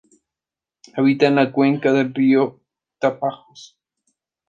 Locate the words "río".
2.11-2.59